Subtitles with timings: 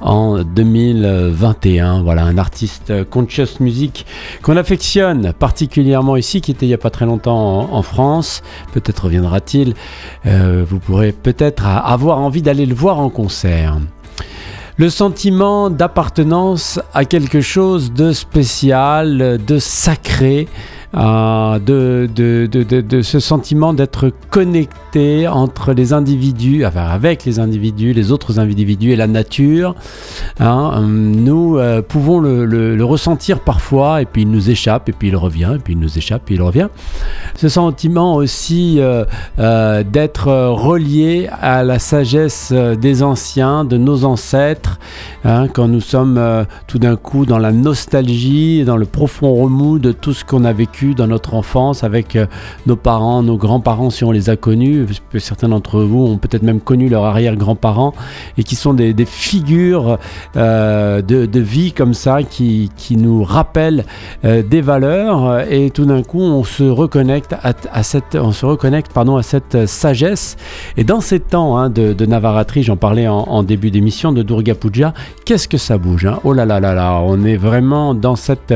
[0.00, 2.02] en 2021.
[2.02, 4.06] Voilà, un artiste conscious music
[4.42, 8.42] qu'on affectionne particulièrement ici, qui était il n'y a pas très longtemps en, France.
[8.72, 9.74] Peut-être reviendra-t-il.
[10.26, 13.78] Euh, vous pourrez peut-être avoir envie d'aller le voir en concert.
[14.76, 20.48] Le sentiment d'appartenance à quelque chose de spécial, de sacré,
[20.94, 28.92] euh, de, ce sentiment d'être connecté entre les individus, avec les individus, les autres individus
[28.92, 29.74] et la nature.
[30.40, 35.16] Hein, nous euh, pouvons le, ressentir parfois et puis il nous échappe et puis il
[35.16, 36.68] revient et puis il nous échappe et il revient.
[37.36, 39.04] Ce sentiment aussi euh,
[39.38, 44.80] euh, d'être relié à la sagesse des anciens, de nos ancêtres,
[45.24, 49.92] hein, quand nous sommes tout d'un coup dans la nostalgie, dans le profond remous de
[49.92, 52.26] tout ce qu'on a vécu dans notre enfance avec euh,
[52.66, 54.86] nos parents, nos grands-parents si on les a connus.
[55.18, 57.92] Certains d'entre vous ont peut-être même connu leurs arrière-grands-parents
[58.38, 59.98] et qui sont des, figures
[60.36, 63.84] euh, de, vie comme ça qui, qui nous rappellent
[64.24, 68.92] euh, des valeurs et tout d'un coup on se reconnecte à, cette, on se reconnecte
[68.92, 70.36] pardon, à cette sagesse.
[70.76, 74.94] Et dans ces temps hein, de, Navaratri, j'en parlais en, début d'émission de Durga Puja,
[75.24, 76.20] qu'est-ce que ça bouge hein?
[76.24, 78.54] Oh là là là là, on est vraiment dans cette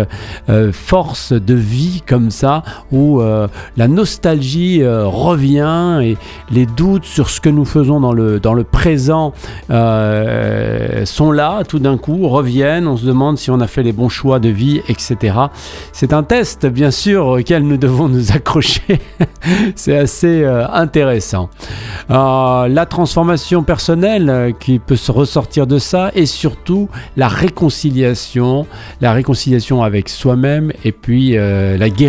[0.73, 2.63] force de vie comme ça,
[2.93, 6.17] où euh, la nostalgie euh, revient et
[6.49, 9.33] les doutes sur ce que nous faisons dans le, dans le présent
[9.71, 13.91] euh, sont là, tout d'un coup, reviennent, on se demande si on a fait les
[13.91, 15.37] bons choix de vie, etc.
[15.91, 19.01] C'est un test, bien sûr, auquel nous devons nous accrocher.
[19.75, 21.51] C'est assez intéressant.
[22.09, 28.67] la transformation personnelle qui peut se ressortir de ça et surtout la réconciliation,
[29.01, 32.04] la réconciliation avec soi-même et puis la guérison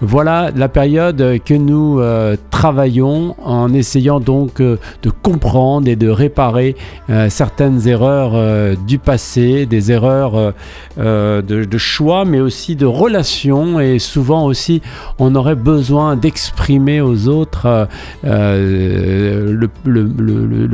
[0.00, 6.08] voilà la période que nous euh, travaillons en essayant donc euh, de comprendre et de
[6.08, 6.76] réparer
[7.10, 10.54] euh, certaines erreurs du passé, des erreurs
[10.96, 13.80] de, choix, mais aussi de relations.
[13.80, 14.82] Et souvent aussi,
[15.18, 17.88] on aurait besoin d'exprimer aux autres
[18.24, 19.66] le,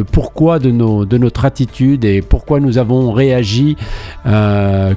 [0.05, 3.77] pourquoi de notre attitude et pourquoi nous avons réagi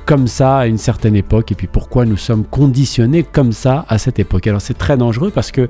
[0.05, 3.97] comme ça à une certaine époque et puis pourquoi nous sommes conditionnés comme ça à
[3.97, 4.47] cette époque.
[4.47, 5.67] Alors c'est très dangereux parce que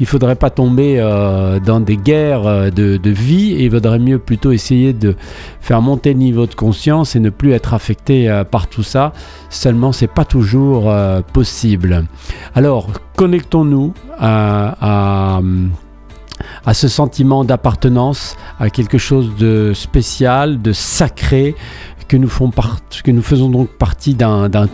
[0.00, 4.18] il faudrait pas tomber euh, dans des guerres euh, de, vie et il vaudrait mieux
[4.18, 5.14] plutôt essayer de
[5.60, 9.12] faire monter le niveau de conscience et ne plus être affecté euh, par tout ça.
[9.50, 10.92] Seulement c'est pas toujours
[11.32, 12.06] possible.
[12.54, 15.40] Alors connectons-nous à,
[16.72, 21.54] ce sentiment d'appartenance à quelque chose de spécial, de sacré,
[22.08, 24.68] que nous faisons donc partie d'un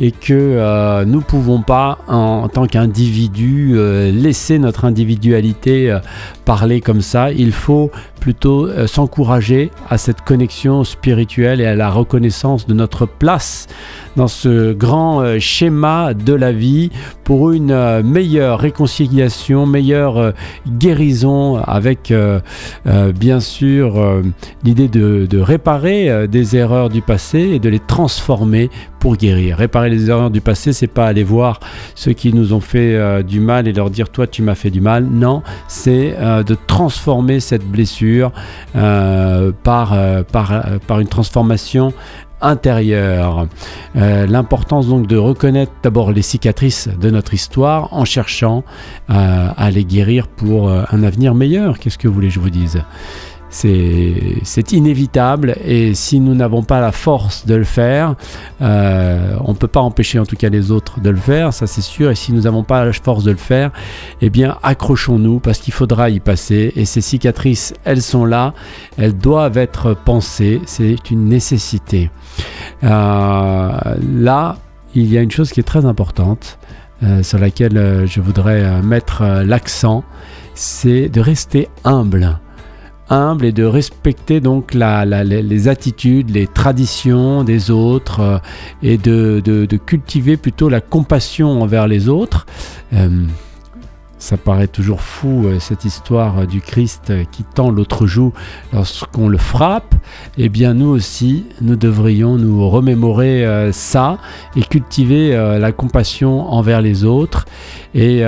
[0.00, 5.98] et que euh, nous ne pouvons pas, en, tant qu'individu, euh, laisser notre individualité euh,
[6.44, 7.32] parler comme ça.
[7.32, 7.90] Il faut
[8.20, 13.66] plutôt s'encourager à cette connexion spirituelle et à la reconnaissance de notre place
[14.16, 16.90] dans ce grand schéma de la vie
[17.22, 20.32] pour une meilleure réconciliation, meilleure
[20.66, 22.14] guérison avec
[23.14, 24.22] bien sûr
[24.64, 28.70] l'idée de, réparer des erreurs du passé et de les transformer
[29.12, 29.58] guérir.
[29.58, 31.60] Réparer les erreurs du passé, c'est pas aller voir
[31.94, 34.70] ceux qui nous ont fait euh, du mal et leur dire toi tu m'as fait
[34.70, 35.04] du mal.
[35.04, 38.32] Non, c'est euh, de transformer cette blessure
[38.74, 39.96] euh, par,
[40.32, 41.92] par, par une transformation
[42.40, 43.46] intérieure.
[43.94, 48.64] L'importance donc de reconnaître d'abord les cicatrices de notre histoire en cherchant
[49.08, 51.78] à les guérir pour un avenir meilleur.
[51.78, 52.82] Qu'est-ce que vous voulez je vous dise?
[53.54, 58.16] C'est inévitable et si nous n'avons pas la force de le faire,
[58.60, 61.68] euh, on ne peut pas empêcher en tout cas les autres de le faire, ça
[61.68, 63.70] c'est sûr, et si nous n'avons pas la force de le faire,
[64.20, 66.72] eh bien accrochons-nous parce qu'il faudra y passer.
[66.74, 68.54] Et ces cicatrices, elles sont là,
[68.98, 72.10] elles doivent être pensées, c'est une nécessité.
[72.82, 74.56] Euh, là,
[74.96, 76.58] il y a une chose qui est très importante
[77.04, 80.02] euh, sur laquelle je voudrais mettre l'accent,
[80.54, 82.40] c'est de rester humble
[83.10, 88.38] humble et de respecter donc les attitudes, les traditions des autres euh,
[88.82, 92.46] et de, cultiver plutôt la compassion envers les autres.
[92.92, 93.24] Euh,
[94.18, 98.32] ça paraît toujours fou euh, cette histoire du Christ qui tend l'autre joue
[98.72, 99.94] lorsqu'on le frappe.
[100.38, 104.18] Eh bien nous aussi, nous devrions nous remémorer ça
[104.56, 107.44] et cultiver la compassion envers les autres.
[107.94, 108.24] Et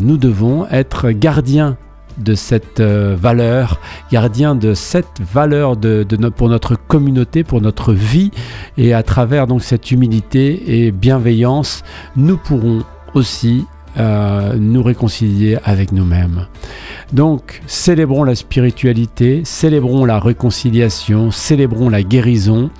[0.00, 1.76] nous devons être gardiens
[2.18, 3.80] de cette euh, valeur,
[4.10, 6.04] gardien de cette valeur de,
[6.36, 8.30] pour notre communauté, pour notre vie.
[8.76, 11.82] Et à travers donc cette humilité et bienveillance,
[12.16, 12.84] nous pourrons
[13.14, 13.64] aussi
[13.98, 16.46] euh, nous réconcilier avec nous-mêmes.
[17.12, 22.70] Donc, célébrons la spiritualité, célébrons la réconciliation, célébrons la guérison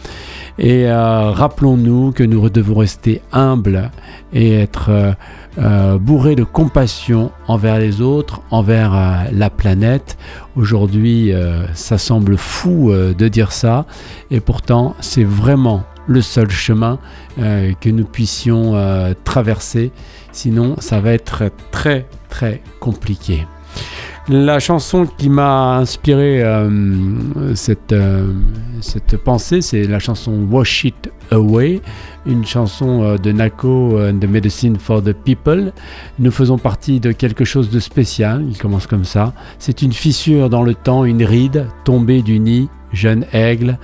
[0.59, 3.91] et euh, rappelons-nous que nous devons rester humbles
[4.33, 5.13] et être euh,
[5.59, 10.19] euh, bourrés de compassion envers les autres, envers la planète.
[10.57, 11.33] Aujourd'hui,
[11.75, 13.87] ça semble fou de dire ça
[14.31, 16.99] et pourtant c'est vraiment le seul chemin
[17.37, 18.75] que nous puissions
[19.25, 19.91] traverser.
[20.31, 23.47] Sinon, ça va être très très compliqué.
[24.31, 26.69] La chanson qui m'a inspiré euh,
[27.55, 28.31] cette, euh,
[28.83, 31.81] cette pensée, c'est la chanson Wash It Away,
[32.27, 35.73] une chanson euh, de Nako and the Medicine for the People.
[36.19, 39.33] Nous faisons partie de quelque chose de spécial, il commence comme ça.
[39.59, 43.79] C'est une fissure dans le temps, une ride tombée du nid, jeune aigle.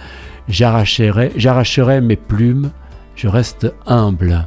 [0.48, 2.70] J'arracherai mes plumes,
[3.16, 4.46] je reste humble.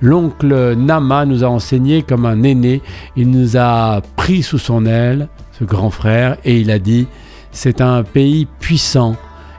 [0.00, 2.82] L'oncle Nama nous a enseigné comme un aîné,
[3.16, 7.06] il nous a pris sous son aile, ce grand frère, et il a dit,
[7.52, 9.14] c'est un pays puissant,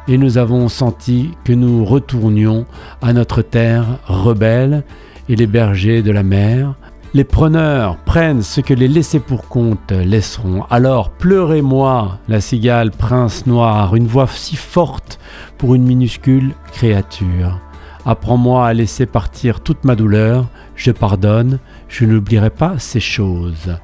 [0.07, 2.65] et nous avons senti que nous retournions
[3.01, 4.83] à notre terre rebelle,
[5.29, 6.75] et les bergers de la mer,
[7.13, 10.63] les preneurs prennent ce que les laissés pour compte laisseront.
[10.69, 15.19] Alors pleurez-moi, la cigale prince noir, une voix si forte
[15.57, 17.59] pour une minuscule créature.
[18.05, 20.47] Apprends-moi à laisser partir toute ma douleur.
[20.75, 21.59] Je pardonne.
[21.87, 23.75] Je n'oublierai pas ces choses.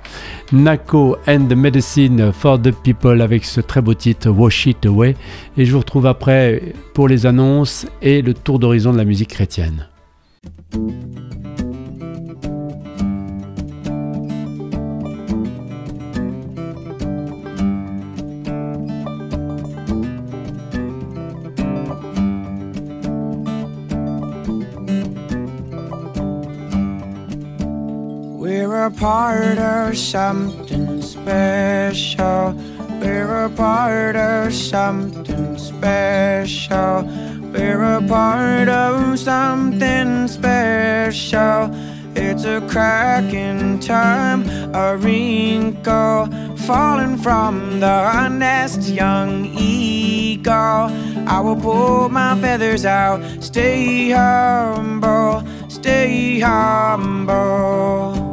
[0.52, 5.16] Nako and the Medicine for the People avec ce très beau titre Wash It Away.
[5.58, 9.30] Et je vous retrouve après pour les annonces et le tour d'horizon de la musique
[9.30, 9.88] chrétienne.
[28.86, 32.54] A part of something special.
[33.02, 37.04] We're a part of something special.
[37.52, 41.72] We're a part of something special.
[42.16, 44.44] It's a crack in time,
[44.76, 46.28] a wrinkle
[46.68, 50.90] falling from the nest, young eagle.
[51.28, 58.29] I will pull my feathers out, stay humble, stay humble.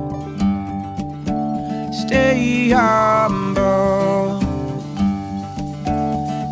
[2.06, 4.41] Stay humble.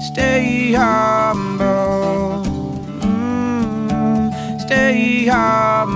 [0.00, 2.42] Stay humble.
[3.00, 5.93] Mm, stay humble.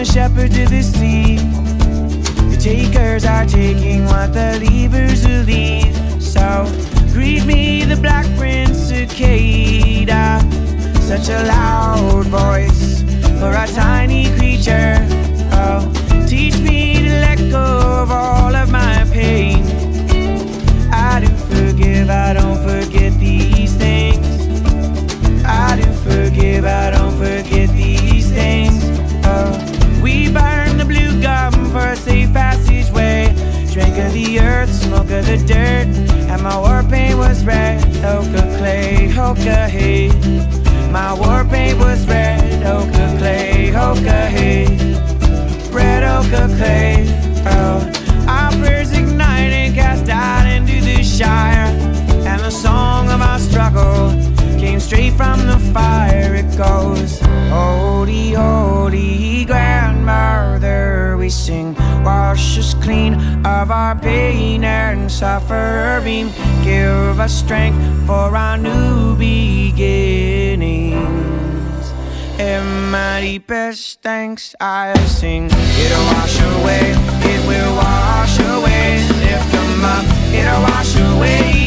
[0.00, 1.36] The shepherds of the sea.
[2.48, 5.94] The takers are taking what the leavers will leave.
[6.22, 6.64] So
[7.12, 10.40] greet me, the black prince cicada.
[11.02, 13.02] Such a loud voice
[13.40, 14.96] for a tiny creature.
[15.52, 15.92] Oh,
[16.26, 17.66] teach me to let go
[18.02, 19.62] of all of my pain.
[20.90, 24.26] I do forgive, I don't forget these things.
[25.44, 26.99] I do forgive, I don't
[35.30, 35.86] the dirt,
[36.30, 37.78] and my war paint was red.
[38.04, 40.08] Ochre clay, ochre hay.
[40.90, 44.66] My war paint was red, ochre clay, ochre hay.
[45.70, 47.06] Red ochre clay,
[47.46, 47.86] oh.
[48.60, 51.70] Prayers ignited, cast out into the Shire.
[52.26, 54.10] And the song of our struggle
[54.58, 56.34] came straight from the fire.
[56.34, 57.19] It goes,
[61.30, 63.14] sing, wash us clean
[63.46, 66.32] of our pain and suffering.
[66.62, 71.00] Give us strength for our new beginnings.
[72.38, 75.46] In my deepest thanks, I sing.
[75.46, 76.94] It'll wash away,
[77.32, 79.06] it will wash away.
[79.08, 81.59] Lift them up, it'll wash away,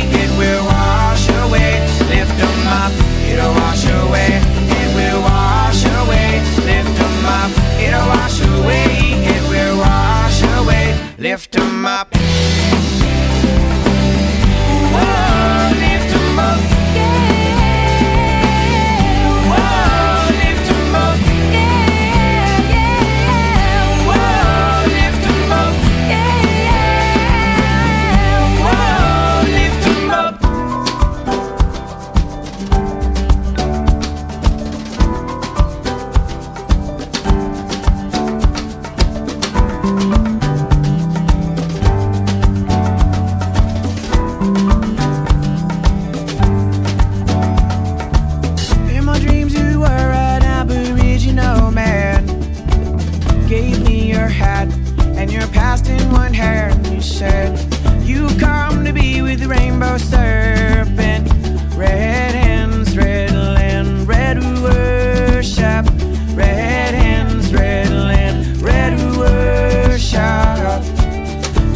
[11.24, 12.14] Lift them up.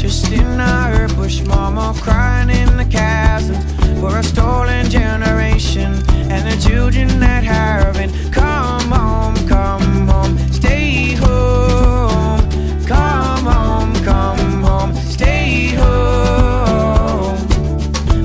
[0.08, 3.62] In our bush mama crying in the chasms
[4.00, 5.96] for a stolen generation
[6.32, 12.40] and the children that haven't come home, come home, stay home,
[12.86, 17.38] come home, come home, stay home.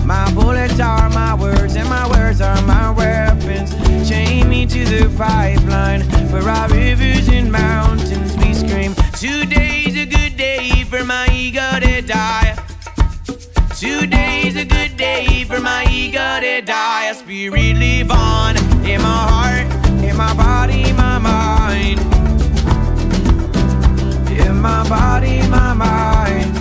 [0.06, 3.74] My bullets are my words and my words are my weapons.
[4.08, 8.36] Chain me to the pipeline for our rivers and mountains.
[8.36, 12.54] We scream, today's a good day for my ego to die.
[13.76, 17.06] Today's a good day for my ego to die.
[17.10, 18.56] A spirit live on
[18.86, 19.66] in my heart,
[20.04, 21.98] in my body, my mind.
[24.30, 26.54] In my body, my mind.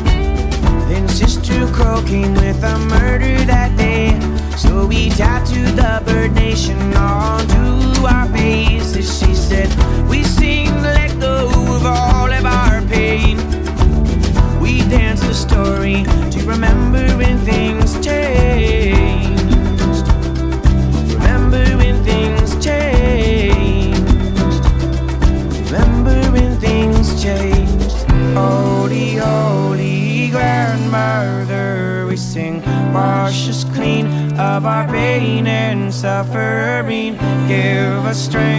[0.89, 4.17] Then sister croaking with a murder that day.
[4.57, 9.07] So we tattooed the bird nation onto our faces.
[9.19, 9.69] She said,
[10.09, 12.20] We sing, let go of all
[38.11, 38.50] frustrated.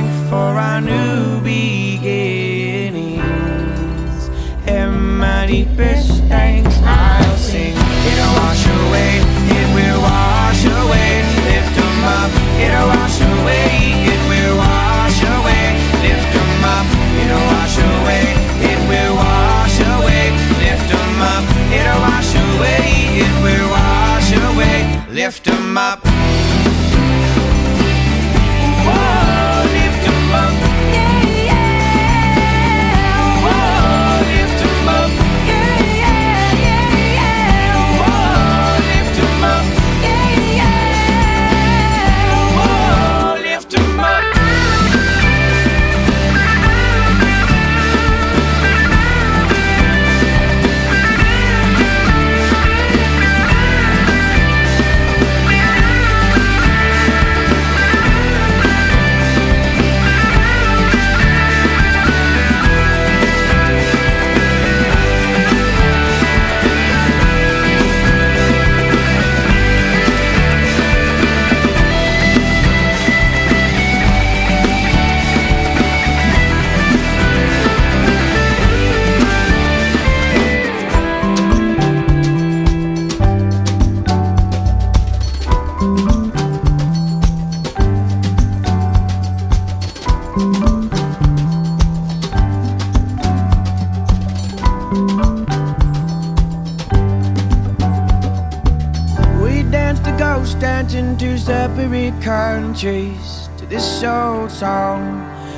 [100.63, 105.03] Ghost two separate countries to this old song,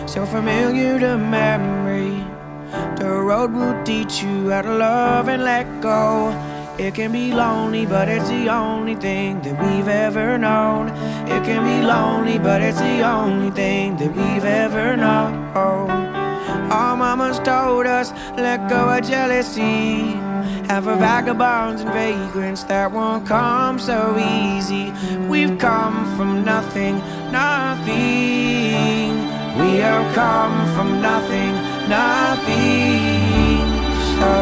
[0.08, 2.24] so familiar to memory.
[2.96, 6.32] The road will teach you how to love and let go.
[6.78, 10.88] It can be lonely, but it's the only thing that we've ever known.
[11.28, 15.34] It can be lonely, but it's the only thing that we've ever known.
[16.72, 20.23] Our mamas told us, let go of jealousy.
[20.66, 24.92] And for vagabonds and vagrants that won't come so easy.
[25.28, 26.96] We've come from nothing,
[27.30, 27.94] nothing.
[29.60, 31.52] We have come from nothing,
[31.88, 33.60] nothing.
[34.16, 34.32] So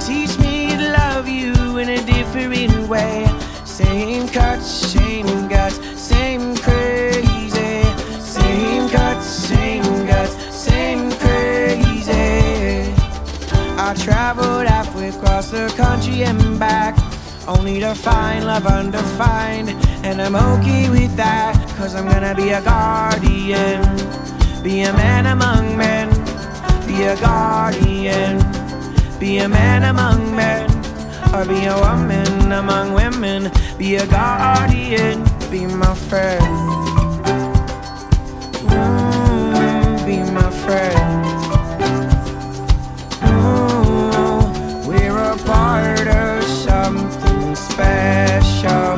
[0.00, 3.26] teach me to love you in a different way.
[3.64, 7.82] Same cuts, same guts, same crazy.
[8.20, 12.94] Same cuts, same guts, same crazy.
[13.78, 14.67] I traveled
[15.08, 16.96] across the country and back.
[17.46, 19.70] Only to find love undefined.
[20.04, 21.54] And I'm okay with that.
[21.76, 23.82] Cause I'm gonna be a guardian.
[24.62, 26.08] Be a man among men.
[26.86, 28.38] Be a guardian.
[29.18, 30.70] Be a man among men.
[31.34, 33.50] Or be a woman among women.
[33.78, 35.24] Be a guardian.
[35.50, 36.42] Be my friend.
[38.68, 41.37] Mm, be my friend.
[45.48, 48.96] Part of something special.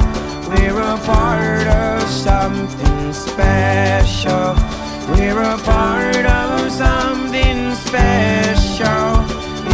[0.50, 4.56] We're a part of something special.
[5.14, 9.06] We're a part of something special.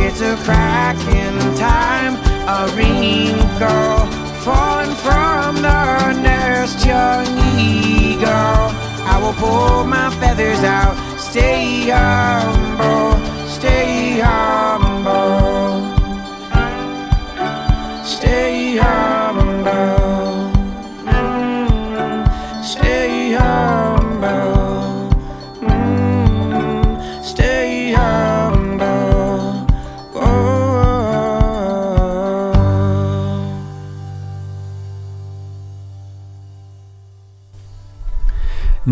[0.05, 2.13] It's a crack in time,
[2.47, 3.97] a wrinkle
[4.45, 7.27] falling from the nest, young
[7.59, 8.67] eagle.
[9.13, 13.17] I will pull my feathers out, stay humble,
[13.49, 15.66] stay humble,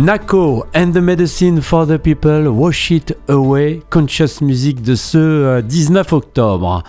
[0.04, 6.12] Nako and the Medicine for the People, Wash It Away, Conscious Music de ce 19
[6.12, 6.82] euh, octobre.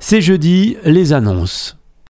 [0.00, 1.77] C'est jeudi, les annonces.